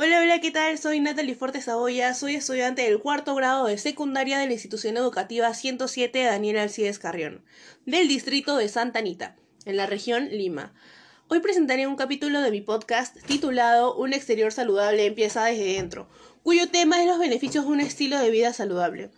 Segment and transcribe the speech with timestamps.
[0.00, 0.78] Hola, hola, ¿qué tal?
[0.78, 5.52] Soy Natalie Fuerte Saboya, soy estudiante del cuarto grado de secundaria de la institución educativa
[5.52, 7.44] 107 Daniel Alcides Carrión,
[7.84, 9.34] del distrito de Santa Anita,
[9.64, 10.72] en la región Lima.
[11.26, 16.08] Hoy presentaré un capítulo de mi podcast titulado Un exterior saludable empieza desde dentro,
[16.44, 19.10] cuyo tema es los beneficios de un estilo de vida saludable,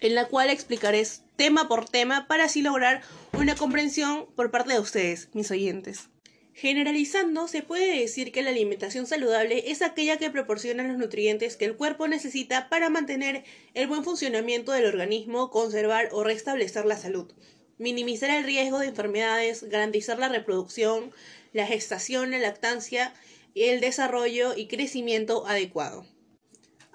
[0.00, 1.06] en la cual explicaré
[1.36, 3.02] tema por tema para así lograr
[3.34, 6.08] una comprensión por parte de ustedes, mis oyentes.
[6.54, 11.64] Generalizando, se puede decir que la alimentación saludable es aquella que proporciona los nutrientes que
[11.64, 17.32] el cuerpo necesita para mantener el buen funcionamiento del organismo, conservar o restablecer la salud,
[17.78, 21.10] minimizar el riesgo de enfermedades, garantizar la reproducción,
[21.52, 23.12] la gestación, la lactancia
[23.54, 26.06] el desarrollo y crecimiento adecuado.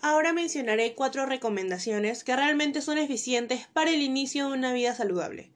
[0.01, 5.51] Ahora mencionaré cuatro recomendaciones que realmente son eficientes para el inicio de una vida saludable.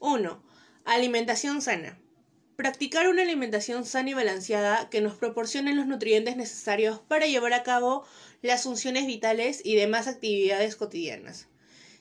[0.00, 0.42] 1.
[0.84, 1.98] Alimentación sana.
[2.56, 7.62] Practicar una alimentación sana y balanceada que nos proporcione los nutrientes necesarios para llevar a
[7.62, 8.06] cabo
[8.40, 11.48] las funciones vitales y demás actividades cotidianas.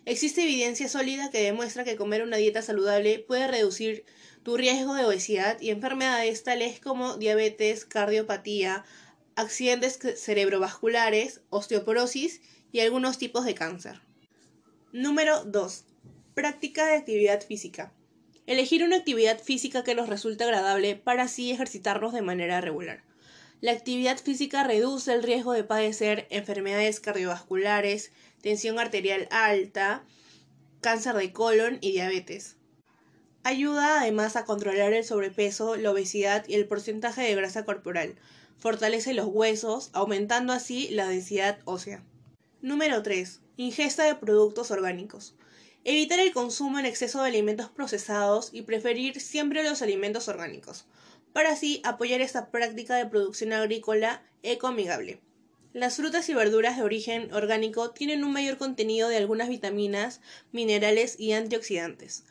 [0.06, 4.06] Existe evidencia sólida que demuestra que comer una dieta saludable puede reducir
[4.44, 8.86] tu riesgo de obesidad y enfermedades tales como diabetes, cardiopatía,
[9.36, 14.00] accidentes cerebrovasculares, osteoporosis y algunos tipos de cáncer.
[14.94, 15.84] Número 2.
[16.34, 17.92] Práctica de actividad física.
[18.48, 23.04] Elegir una actividad física que nos resulte agradable para así ejercitarnos de manera regular.
[23.60, 30.04] La actividad física reduce el riesgo de padecer enfermedades cardiovasculares, tensión arterial alta,
[30.82, 32.58] cáncer de colon y diabetes.
[33.44, 38.16] Ayuda además a controlar el sobrepeso, la obesidad y el porcentaje de grasa corporal.
[38.59, 42.04] Fortalece los huesos, aumentando así la densidad ósea.
[42.62, 43.42] Número 3.
[43.58, 45.36] Ingesta de productos orgánicos.
[45.88, 50.86] Evitar el consumo en exceso de alimentos procesados y preferir siempre los alimentos orgánicos,
[51.31, 55.22] para así apoyar esta práctica de producción agrícola ecoamigable.
[55.73, 61.19] Las frutas y verduras de origen orgánico tienen un mayor contenido de algunas vitaminas, minerales
[61.19, 62.23] y antioxidantes.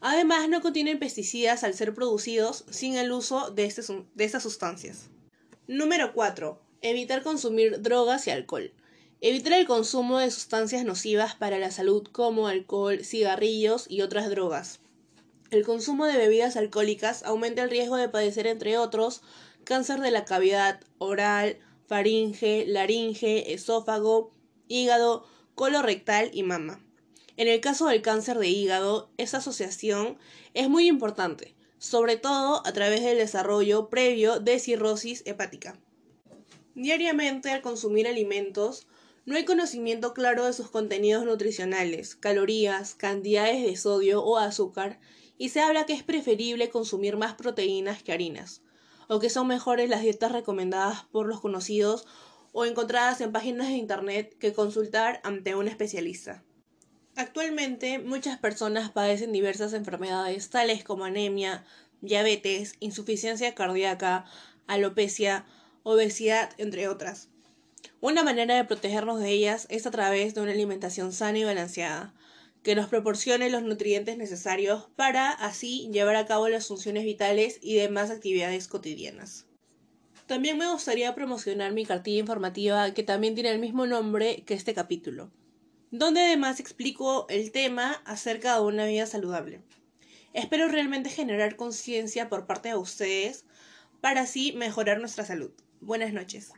[0.00, 3.82] Además, no contienen pesticidas al ser producidos sin el uso de, este
[4.18, 5.08] estas sustancias.
[5.66, 6.62] Número 4.
[6.80, 8.72] Evitar consumir drogas y alcohol.
[9.22, 14.80] Evitar el consumo de sustancias nocivas para la salud como alcohol, cigarrillos y otras drogas.
[15.50, 19.20] El consumo de bebidas alcohólicas aumenta el riesgo de padecer, entre otros,
[19.64, 24.30] cáncer de la cavidad oral, faringe, laringe, esófago,
[24.68, 26.80] hígado, colorectal y mama.
[27.36, 30.16] En el caso del cáncer de hígado, esta asociación
[30.54, 35.78] es muy importante, sobre todo a través del desarrollo previo de cirrosis hepática.
[36.74, 38.86] Diariamente, al consumir alimentos,
[39.26, 45.00] no hay conocimiento claro de sus contenidos nutricionales, calorías, cantidades de sodio o azúcar,
[45.38, 48.62] y se habla que es preferible consumir más proteínas que harinas,
[49.08, 52.06] o que son mejores las dietas recomendadas por los conocidos
[52.52, 56.42] o encontradas en páginas de internet que consultar ante un especialista.
[57.16, 61.64] Actualmente muchas personas padecen diversas enfermedades tales como anemia,
[62.00, 64.24] diabetes, insuficiencia cardíaca,
[64.66, 65.44] alopecia,
[65.82, 67.28] obesidad, entre otras.
[68.00, 72.14] Una manera de protegernos de ellas es a través de una alimentación sana y balanceada,
[72.62, 77.74] que nos proporcione los nutrientes necesarios para así llevar a cabo las funciones vitales y
[77.74, 79.46] demás actividades cotidianas.
[80.26, 84.74] También me gustaría promocionar mi cartilla informativa que también tiene el mismo nombre que este
[84.74, 85.30] capítulo,
[85.90, 89.62] donde además explico el tema acerca de una vida saludable.
[90.32, 93.44] Espero realmente generar conciencia por parte de ustedes
[94.00, 95.50] para así mejorar nuestra salud.
[95.80, 96.52] Buenas noches.